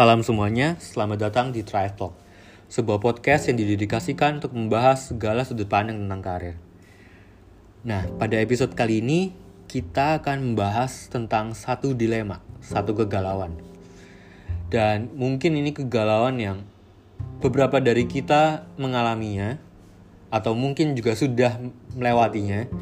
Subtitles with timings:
[0.00, 2.16] Salam semuanya, selamat datang di Trial Talk,
[2.72, 6.56] sebuah podcast yang didedikasikan untuk membahas segala sudut pandang tentang karir.
[7.84, 9.36] Nah, pada episode kali ini
[9.68, 13.60] kita akan membahas tentang satu dilema, satu kegalauan.
[14.72, 16.64] Dan mungkin ini kegalauan yang
[17.44, 19.60] beberapa dari kita mengalaminya
[20.32, 21.60] atau mungkin juga sudah
[21.92, 22.72] melewatinya,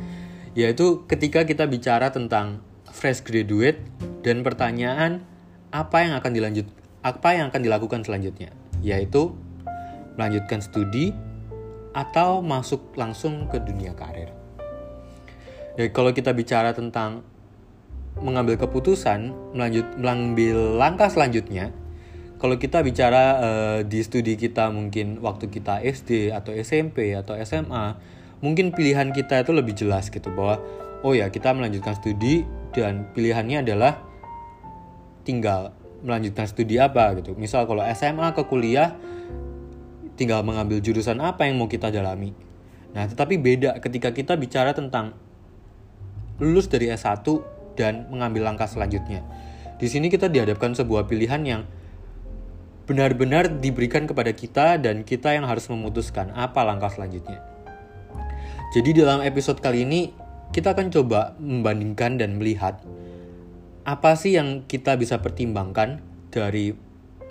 [0.55, 2.63] yaitu ketika kita bicara tentang
[2.95, 3.83] fresh graduate
[4.23, 5.27] dan pertanyaan
[5.75, 8.53] apa yang akan dilanjut apa yang akan dilakukan selanjutnya,
[8.85, 9.33] yaitu
[10.21, 11.17] melanjutkan studi
[11.97, 14.31] atau masuk langsung ke dunia karir.
[15.79, 17.23] Ya, kalau kita bicara tentang
[18.19, 21.71] mengambil keputusan, melanjut, mengambil langkah selanjutnya,
[22.39, 27.99] kalau kita bicara uh, di studi kita mungkin waktu kita SD atau SMP atau SMA,
[28.43, 30.63] mungkin pilihan kita itu lebih jelas gitu bahwa
[31.03, 34.03] oh ya kita melanjutkan studi dan pilihannya adalah
[35.27, 37.35] tinggal melanjutkan studi apa gitu.
[37.35, 38.95] Misal kalau SMA ke kuliah
[40.19, 42.35] tinggal mengambil jurusan apa yang mau kita dalami.
[42.95, 45.15] Nah, tetapi beda ketika kita bicara tentang
[46.43, 47.23] lulus dari S1
[47.79, 49.23] dan mengambil langkah selanjutnya.
[49.79, 51.63] Di sini kita dihadapkan sebuah pilihan yang
[52.89, 57.39] benar-benar diberikan kepada kita dan kita yang harus memutuskan apa langkah selanjutnya.
[58.75, 60.11] Jadi dalam episode kali ini
[60.51, 62.81] kita akan coba membandingkan dan melihat
[63.89, 66.77] apa sih yang kita bisa pertimbangkan dari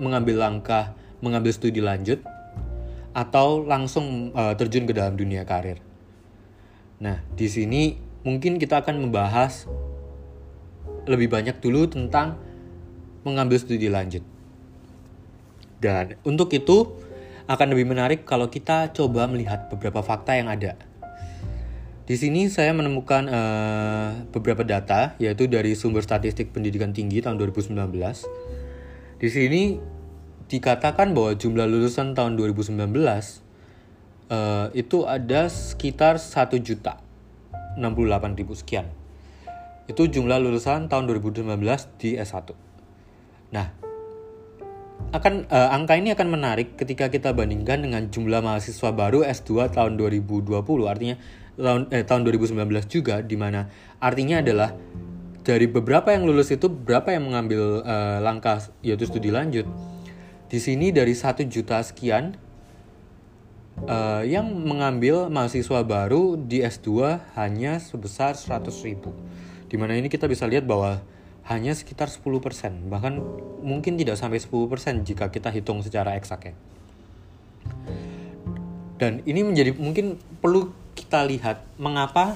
[0.01, 2.25] mengambil langkah mengambil studi lanjut
[3.13, 5.77] atau langsung uh, terjun ke dalam dunia karir.
[6.97, 9.69] Nah, di sini mungkin kita akan membahas
[11.05, 12.41] lebih banyak dulu tentang
[13.21, 14.25] mengambil studi lanjut.
[15.77, 16.89] Dan untuk itu
[17.45, 20.73] akan lebih menarik kalau kita coba melihat beberapa fakta yang ada
[22.07, 27.75] di sini saya menemukan uh, beberapa data, yaitu dari sumber statistik pendidikan tinggi tahun 2019.
[29.19, 29.75] Di sini
[30.47, 33.19] dikatakan bahwa jumlah lulusan tahun 2019 uh,
[34.31, 37.03] eh, itu ada sekitar 1 juta
[37.75, 38.87] 68 ribu sekian.
[39.91, 41.43] Itu jumlah lulusan tahun 2019
[41.99, 42.55] di S1.
[43.51, 43.67] Nah,
[45.11, 49.99] akan uh, angka ini akan menarik ketika kita bandingkan dengan jumlah mahasiswa baru S2 tahun
[49.99, 50.55] 2020
[50.87, 51.15] artinya
[51.57, 52.53] tahun eh, tahun 2019
[52.87, 54.77] juga di mana artinya adalah
[55.41, 59.63] dari beberapa yang lulus itu berapa yang mengambil uh, langkah yaitu studi lanjut.
[60.51, 62.35] Di sini dari satu juta sekian
[63.87, 69.15] uh, yang mengambil mahasiswa baru di S2 hanya sebesar 100 ribu.
[69.71, 70.99] Di mana ini kita bisa lihat bahwa
[71.47, 73.23] hanya sekitar 10%, bahkan
[73.63, 76.55] mungkin tidak sampai 10% jika kita hitung secara eksak ya.
[78.99, 82.33] Dan ini menjadi mungkin perlu kita lihat mengapa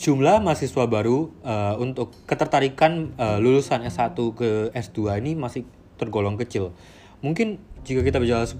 [0.00, 5.68] jumlah mahasiswa baru uh, untuk ketertarikan uh, lulusan S1 ke S2 ini masih
[6.00, 6.72] tergolong kecil.
[7.20, 8.56] Mungkin jika kita bicara 10%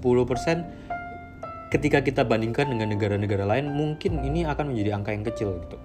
[1.73, 5.77] ketika kita bandingkan dengan negara-negara lain mungkin ini akan menjadi angka yang kecil gitu.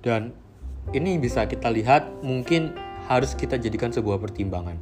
[0.00, 0.32] Dan
[0.96, 2.72] ini bisa kita lihat mungkin
[3.08, 4.80] harus kita jadikan sebuah pertimbangan.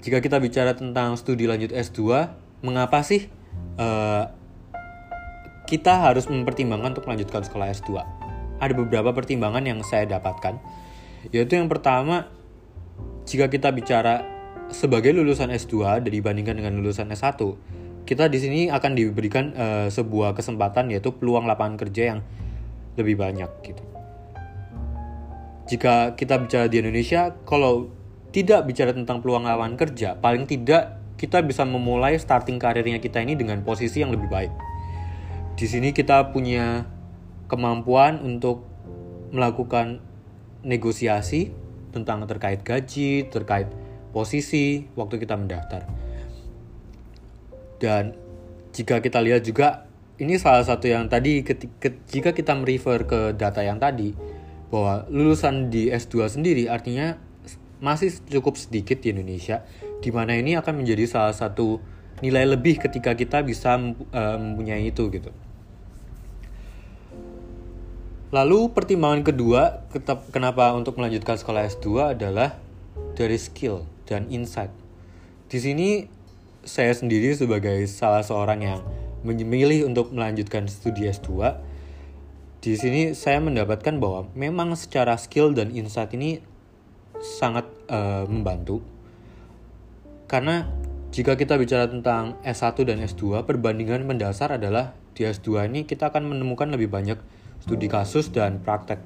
[0.00, 2.00] Jika kita bicara tentang studi lanjut S2,
[2.64, 3.28] mengapa sih
[3.80, 4.28] uh,
[5.64, 7.90] kita harus mempertimbangkan untuk melanjutkan sekolah S2.
[8.60, 10.60] Ada beberapa pertimbangan yang saya dapatkan,
[11.32, 12.28] yaitu yang pertama,
[13.24, 14.20] jika kita bicara
[14.68, 17.40] sebagai lulusan S2 dibandingkan dengan lulusan S1,
[18.04, 22.20] kita di sini akan diberikan uh, sebuah kesempatan yaitu peluang lapangan kerja yang
[23.00, 23.82] lebih banyak gitu.
[25.70, 27.88] Jika kita bicara di Indonesia, kalau
[28.34, 33.36] tidak bicara tentang peluang lapangan kerja, paling tidak kita bisa memulai starting karirnya kita ini
[33.36, 34.52] dengan posisi yang lebih baik.
[35.52, 36.88] Di sini kita punya
[37.44, 38.64] kemampuan untuk
[39.28, 40.00] melakukan
[40.64, 41.52] negosiasi
[41.92, 43.68] tentang terkait gaji, terkait
[44.16, 45.84] posisi waktu kita mendaftar.
[47.76, 48.16] Dan
[48.72, 49.84] jika kita lihat juga
[50.16, 54.16] ini salah satu yang tadi ketika, jika kita merefer ke data yang tadi
[54.72, 57.18] bahwa lulusan di S2 sendiri artinya
[57.80, 59.64] masih cukup sedikit di Indonesia
[60.00, 61.80] di mana ini akan menjadi salah satu
[62.20, 65.32] nilai lebih ketika kita bisa uh, mempunyai itu gitu.
[68.30, 69.62] Lalu pertimbangan kedua
[70.30, 72.62] kenapa untuk melanjutkan sekolah S2 adalah
[73.18, 74.70] dari skill dan insight.
[75.50, 76.06] Di sini
[76.62, 78.80] saya sendiri sebagai salah seorang yang
[79.26, 81.58] memilih untuk melanjutkan studi S2
[82.60, 86.44] di sini saya mendapatkan bahwa memang secara skill dan insight ini
[87.20, 88.80] sangat uh, membantu
[90.30, 90.70] karena
[91.10, 96.30] jika kita bicara tentang S1 dan S2, perbandingan mendasar adalah di S2 ini kita akan
[96.30, 97.18] menemukan lebih banyak
[97.58, 99.02] studi kasus dan praktek.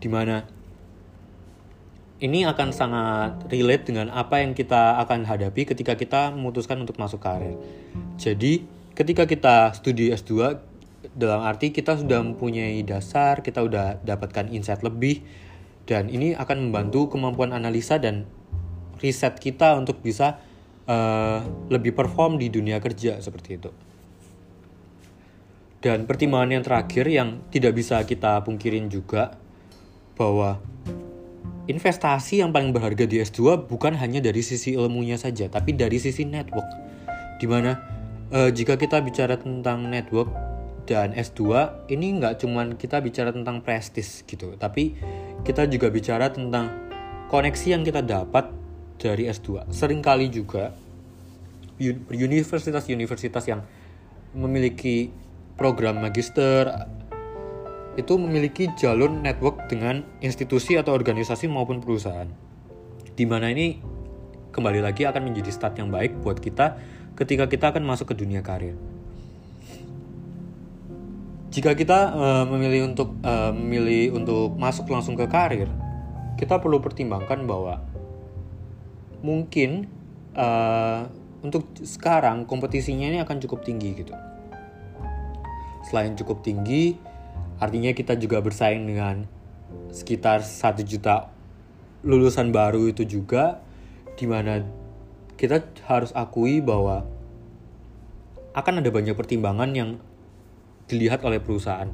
[0.00, 0.48] Di mana
[2.24, 7.20] ini akan sangat relate dengan apa yang kita akan hadapi ketika kita memutuskan untuk masuk
[7.20, 7.60] karir.
[8.16, 8.64] Jadi,
[8.96, 10.56] ketika kita studi S2
[11.12, 15.20] dalam arti kita sudah mempunyai dasar, kita sudah dapatkan insight lebih
[15.86, 18.26] dan ini akan membantu kemampuan analisa dan
[18.98, 20.42] riset kita untuk bisa
[20.90, 23.70] uh, lebih perform di dunia kerja seperti itu.
[25.78, 29.38] Dan pertimbangan yang terakhir yang tidak bisa kita pungkirin juga
[30.18, 30.58] bahwa
[31.70, 36.26] investasi yang paling berharga di S2 bukan hanya dari sisi ilmunya saja, tapi dari sisi
[36.26, 36.66] network.
[37.38, 37.78] Di mana
[38.34, 40.45] uh, jika kita bicara tentang network
[40.86, 41.42] dan S2,
[41.90, 44.94] ini nggak cuman kita bicara tentang prestis gitu, tapi
[45.42, 46.70] kita juga bicara tentang
[47.26, 48.54] koneksi yang kita dapat
[48.96, 49.68] dari S2.
[49.74, 50.72] Seringkali juga
[52.08, 53.60] universitas-universitas yang
[54.32, 55.12] memiliki
[55.58, 56.70] program magister
[57.96, 62.28] itu memiliki jalur network dengan institusi atau organisasi maupun perusahaan.
[63.16, 63.80] Di mana ini
[64.52, 66.76] kembali lagi akan menjadi start yang baik buat kita
[67.16, 68.76] ketika kita akan masuk ke dunia karir.
[71.50, 75.70] Jika kita uh, memilih untuk uh, memilih untuk masuk langsung ke karir,
[76.36, 77.80] kita perlu pertimbangkan bahwa
[79.24, 79.88] mungkin
[80.36, 81.08] uh,
[81.40, 84.12] untuk sekarang kompetisinya ini akan cukup tinggi gitu.
[85.86, 86.98] Selain cukup tinggi,
[87.56, 89.24] Artinya kita juga bersaing dengan
[89.88, 91.32] sekitar satu juta
[92.04, 93.64] lulusan baru itu juga
[94.14, 94.60] di mana
[95.40, 97.08] kita harus akui bahwa
[98.52, 99.90] akan ada banyak pertimbangan yang
[100.86, 101.90] dilihat oleh perusahaan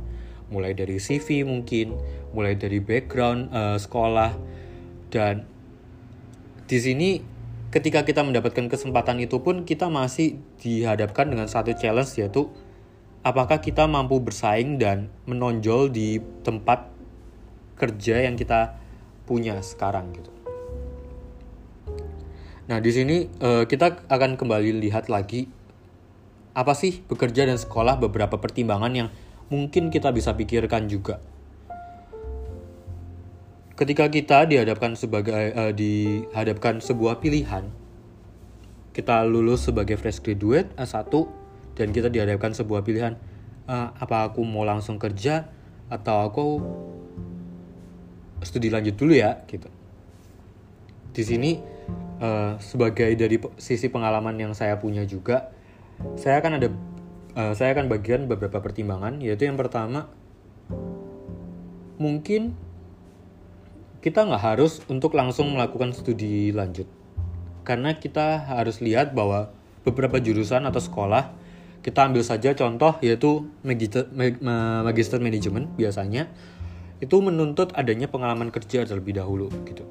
[0.52, 1.96] mulai dari CV mungkin
[2.36, 4.36] mulai dari background uh, sekolah
[5.08, 5.48] dan
[6.68, 7.10] di sini
[7.72, 12.52] ketika kita mendapatkan kesempatan itu pun kita masih dihadapkan dengan satu challenge yaitu
[13.24, 16.92] apakah kita mampu bersaing dan menonjol di tempat
[17.80, 18.76] kerja yang kita
[19.24, 20.32] punya sekarang gitu.
[22.68, 25.50] Nah, di sini uh, kita akan kembali lihat lagi
[26.52, 29.08] apa sih bekerja dan sekolah beberapa pertimbangan yang
[29.48, 31.20] mungkin kita bisa pikirkan juga.
[33.72, 37.72] Ketika kita dihadapkan sebagai uh, dihadapkan sebuah pilihan,
[38.92, 41.08] kita lulus sebagai fresh graduate S1
[41.72, 43.16] dan kita dihadapkan sebuah pilihan
[43.66, 45.48] uh, apa aku mau langsung kerja
[45.88, 46.46] atau aku
[48.44, 49.68] studi lanjut dulu ya gitu
[51.12, 51.50] di sini
[52.20, 55.52] uh, sebagai dari sisi pengalaman yang saya punya juga
[56.16, 56.68] saya akan ada
[57.36, 60.08] uh, saya akan bagian beberapa pertimbangan yaitu yang pertama
[62.00, 62.56] mungkin
[64.02, 66.86] kita nggak harus untuk langsung melakukan studi lanjut
[67.62, 69.54] karena kita harus lihat bahwa
[69.86, 71.30] beberapa jurusan atau sekolah
[71.82, 74.06] kita ambil saja contoh yaitu magister,
[74.86, 76.30] magister manajemen biasanya
[77.02, 79.82] itu menuntut adanya pengalaman kerja terlebih dahulu gitu.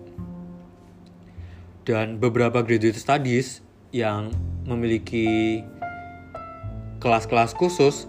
[1.84, 3.60] Dan beberapa graduate studies
[3.92, 4.32] yang
[4.64, 5.60] memiliki
[7.02, 8.06] kelas-kelas khusus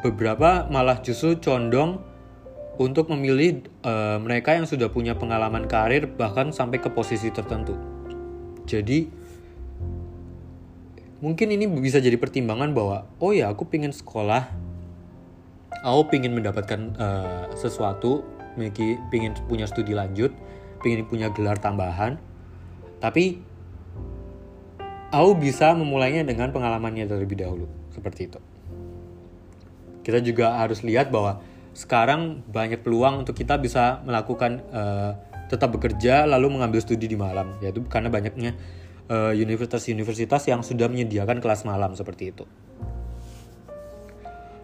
[0.00, 2.00] beberapa malah justru condong
[2.80, 7.76] untuk memilih uh, mereka yang sudah punya pengalaman karir bahkan sampai ke posisi tertentu.
[8.64, 9.12] Jadi
[11.20, 14.48] mungkin ini bisa jadi pertimbangan bahwa oh ya aku pingin sekolah
[15.84, 18.24] aku pingin mendapatkan uh, sesuatu
[18.56, 20.32] memiliki pingin punya studi lanjut
[20.80, 22.16] pingin punya gelar tambahan
[23.04, 23.44] tapi
[25.12, 28.40] aku bisa memulainya dengan pengalamannya terlebih dahulu seperti itu
[30.00, 31.44] kita juga harus lihat bahwa
[31.76, 35.12] sekarang banyak peluang untuk kita bisa melakukan uh,
[35.52, 38.56] tetap bekerja lalu mengambil studi di malam yaitu karena banyaknya
[39.10, 42.46] Eh, universitas-universitas uh, yang sudah menyediakan kelas malam seperti itu.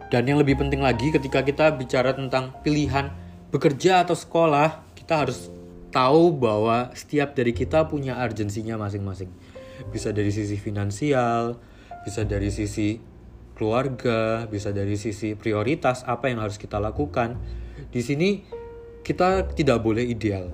[0.06, 3.10] Dan yang lebih penting lagi ketika kita bicara tentang pilihan
[3.50, 5.50] bekerja atau sekolah, kita harus
[5.90, 9.34] tahu bahwa setiap dari kita punya urgensinya masing-masing.
[9.90, 11.58] Bisa dari sisi finansial,
[12.06, 13.02] bisa dari sisi
[13.56, 17.40] keluarga, bisa dari sisi prioritas apa yang harus kita lakukan.
[17.88, 18.44] Di sini
[19.00, 20.52] kita tidak boleh ideal,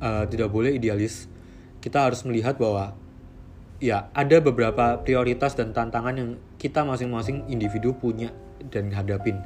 [0.00, 1.28] uh, tidak boleh idealis
[1.78, 2.94] kita harus melihat bahwa
[3.78, 8.34] ya ada beberapa prioritas dan tantangan yang kita masing-masing individu punya
[8.68, 9.38] dan hadapin.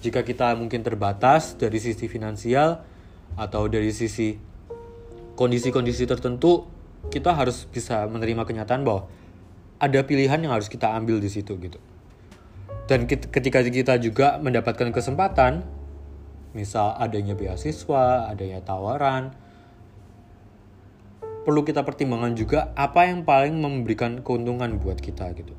[0.00, 2.84] Jika kita mungkin terbatas dari sisi finansial
[3.36, 4.36] atau dari sisi
[5.36, 6.68] kondisi-kondisi tertentu,
[7.08, 9.08] kita harus bisa menerima kenyataan bahwa
[9.80, 11.80] ada pilihan yang harus kita ambil di situ gitu.
[12.84, 15.64] Dan ketika kita juga mendapatkan kesempatan,
[16.52, 19.32] misal adanya beasiswa, adanya tawaran,
[21.46, 25.56] perlu kita pertimbangkan juga apa yang paling memberikan keuntungan buat kita gitu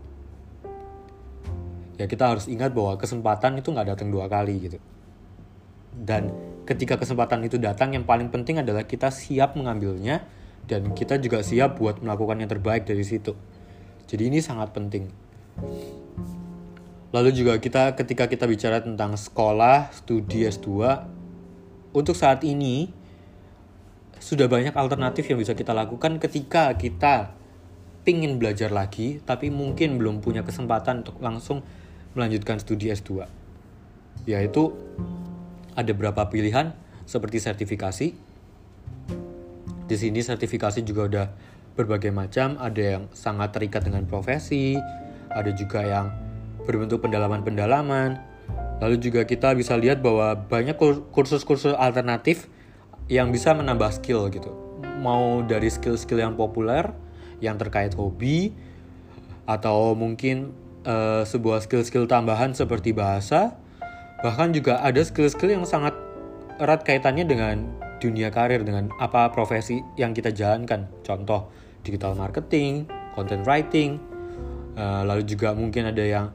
[1.97, 4.77] ya kita harus ingat bahwa kesempatan itu nggak datang dua kali gitu
[5.93, 6.33] dan
[6.65, 10.23] ketika kesempatan itu datang yang paling penting adalah kita siap mengambilnya
[10.69, 13.35] dan kita juga siap buat melakukan yang terbaik dari situ.
[14.11, 15.07] Jadi ini sangat penting.
[17.15, 20.67] Lalu juga kita ketika kita bicara tentang sekolah, studi S2
[21.95, 22.91] untuk saat ini
[24.19, 27.35] sudah banyak alternatif yang bisa kita lakukan ketika kita
[28.03, 31.65] pingin belajar lagi tapi mungkin belum punya kesempatan untuk langsung
[32.13, 33.25] melanjutkan studi S2
[34.29, 34.77] yaitu
[35.73, 36.77] ada beberapa pilihan
[37.09, 38.07] seperti sertifikasi
[39.89, 41.27] di sini sertifikasi juga udah
[41.73, 44.75] berbagai macam ada yang sangat terikat dengan profesi
[45.31, 46.07] ada juga yang
[46.67, 48.31] berbentuk pendalaman-pendalaman
[48.81, 50.75] lalu juga kita bisa lihat bahwa banyak
[51.13, 52.49] kursus-kursus alternatif
[53.11, 54.55] yang bisa menambah skill gitu.
[55.03, 56.89] Mau dari skill-skill yang populer
[57.43, 58.55] yang terkait hobi
[59.45, 60.55] atau mungkin
[60.87, 63.53] uh, sebuah skill-skill tambahan seperti bahasa,
[64.23, 65.93] bahkan juga ada skill-skill yang sangat
[66.57, 67.67] erat kaitannya dengan
[68.01, 70.89] dunia karir dengan apa profesi yang kita jalankan.
[71.05, 73.97] Contoh digital marketing, content writing,
[74.77, 76.25] uh, lalu juga mungkin ada yang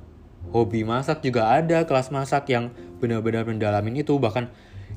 [0.55, 2.71] hobi masak juga ada kelas masak yang
[3.03, 4.49] benar-benar mendalamin itu bahkan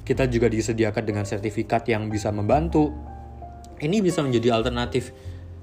[0.06, 2.94] kita juga disediakan dengan sertifikat yang bisa membantu.
[3.80, 5.16] Ini bisa menjadi alternatif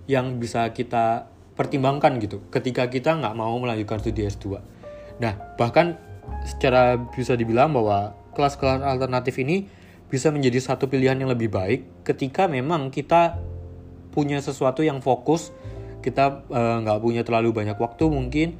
[0.09, 4.61] yang bisa kita pertimbangkan gitu ketika kita nggak mau melanjutkan studi S2.
[5.21, 5.97] Nah, bahkan
[6.45, 9.66] secara bisa dibilang bahwa kelas-kelas alternatif ini
[10.07, 13.40] bisa menjadi satu pilihan yang lebih baik ketika memang kita
[14.16, 15.52] punya sesuatu yang fokus,
[16.00, 18.56] kita eh, nggak uh, punya terlalu banyak waktu mungkin,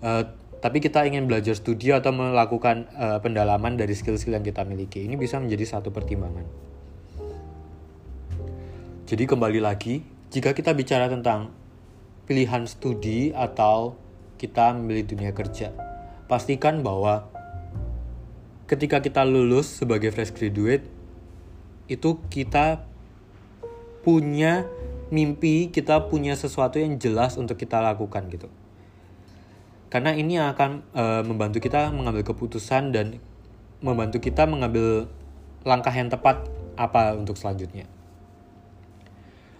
[0.00, 0.24] uh,
[0.64, 5.04] tapi kita ingin belajar studi atau melakukan uh, pendalaman dari skill-skill yang kita miliki.
[5.04, 6.48] Ini bisa menjadi satu pertimbangan.
[9.04, 10.00] Jadi kembali lagi,
[10.32, 11.52] jika kita bicara tentang
[12.24, 14.00] pilihan studi atau
[14.40, 15.76] kita memilih dunia kerja,
[16.24, 17.28] pastikan bahwa
[18.64, 20.88] ketika kita lulus sebagai fresh graduate,
[21.84, 22.80] itu kita
[24.00, 24.64] punya
[25.14, 28.50] mimpi, kita punya sesuatu yang jelas untuk kita lakukan gitu
[29.94, 33.22] karena ini akan uh, membantu kita mengambil keputusan dan
[33.78, 35.06] membantu kita mengambil
[35.62, 37.86] langkah yang tepat apa untuk selanjutnya.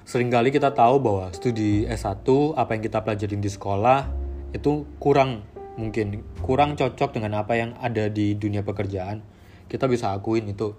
[0.03, 2.27] Seringkali kita tahu bahwa studi S1
[2.59, 4.11] apa yang kita pelajarin di sekolah
[4.51, 5.47] itu kurang
[5.79, 9.23] mungkin kurang cocok dengan apa yang ada di dunia pekerjaan.
[9.71, 10.75] Kita bisa akuin itu.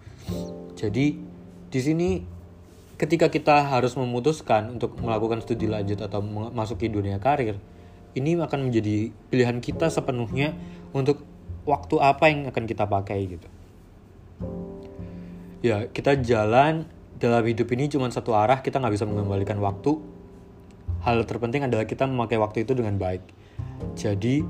[0.76, 1.16] Jadi
[1.72, 2.20] di sini
[2.96, 7.60] ketika kita harus memutuskan untuk melakukan studi lanjut atau memasuki dunia karir,
[8.16, 10.56] ini akan menjadi pilihan kita sepenuhnya
[10.96, 11.20] untuk
[11.68, 13.48] waktu apa yang akan kita pakai gitu.
[15.60, 16.88] Ya, kita jalan
[17.20, 20.00] dalam hidup ini cuma satu arah, kita nggak bisa mengembalikan waktu.
[21.04, 23.22] Hal terpenting adalah kita memakai waktu itu dengan baik.
[23.98, 24.46] Jadi,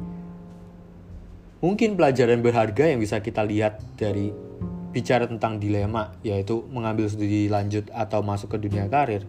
[1.64, 4.30] mungkin pelajaran berharga yang bisa kita lihat dari
[4.96, 9.28] bicara tentang dilema, yaitu mengambil studi lanjut atau masuk ke dunia karir.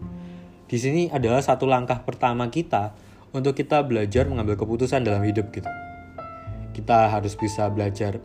[0.63, 2.95] Di sini adalah satu langkah pertama kita
[3.35, 5.67] untuk kita belajar mengambil keputusan dalam hidup gitu.
[6.71, 8.23] Kita harus bisa belajar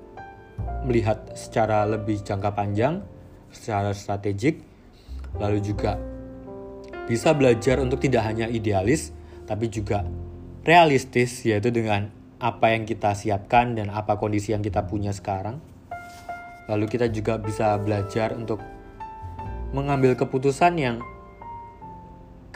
[0.87, 3.03] melihat secara lebih jangka panjang,
[3.51, 4.63] secara strategik,
[5.43, 5.99] lalu juga
[7.11, 9.11] bisa belajar untuk tidak hanya idealis,
[9.51, 10.07] tapi juga
[10.63, 15.72] realistis, yaitu dengan apa yang kita siapkan dan apa kondisi yang kita punya sekarang.
[16.73, 18.65] Lalu kita juga bisa belajar untuk
[19.77, 20.97] mengambil keputusan yang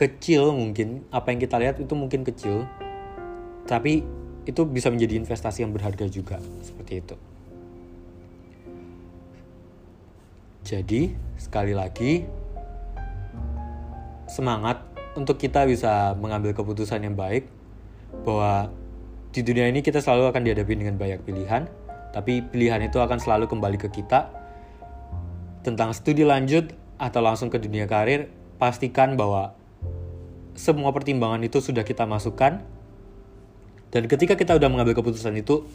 [0.01, 1.05] kecil mungkin.
[1.13, 2.65] Apa yang kita lihat itu mungkin kecil
[3.67, 4.07] tapi
[4.47, 7.17] itu bisa menjadi investasi yang berharga juga seperti itu.
[10.67, 12.27] Jadi sekali lagi
[14.31, 14.83] semangat
[15.19, 17.47] untuk kita bisa mengambil keputusan yang baik
[18.27, 18.71] bahwa
[19.31, 21.71] di dunia ini kita selalu akan dihadapi dengan banyak pilihan
[22.17, 24.33] tapi pilihan itu akan selalu kembali ke kita.
[25.61, 29.53] Tentang studi lanjut atau langsung ke dunia karir pastikan bahwa
[30.57, 32.65] semua pertimbangan itu sudah kita masukkan.
[33.93, 35.69] Dan ketika kita udah mengambil keputusan itu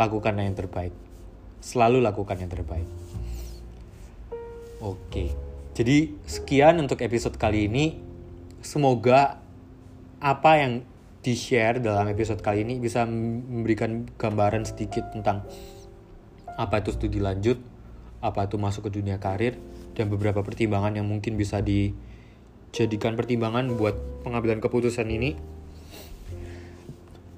[0.00, 0.96] lakukan yang terbaik.
[1.60, 2.88] Selalu lakukan yang terbaik.
[4.80, 5.36] Oke.
[5.76, 8.00] Jadi sekian untuk episode kali ini.
[8.64, 9.36] Semoga
[10.16, 10.80] apa yang
[11.18, 15.42] di share dalam episode kali ini bisa memberikan gambaran sedikit tentang
[16.58, 17.58] apa itu studi lanjut
[18.18, 19.58] apa itu masuk ke dunia karir
[19.94, 21.94] dan beberapa pertimbangan yang mungkin bisa di
[22.74, 23.94] jadikan pertimbangan buat
[24.26, 25.38] pengambilan keputusan ini.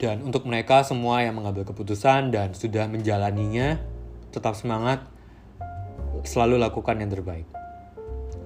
[0.00, 3.76] Dan untuk mereka semua yang mengambil keputusan dan sudah menjalaninya,
[4.32, 5.04] tetap semangat,
[6.24, 7.44] selalu lakukan yang terbaik.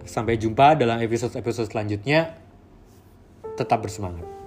[0.03, 2.35] Sampai jumpa dalam episode-episode selanjutnya.
[3.55, 4.44] Tetap bersemangat.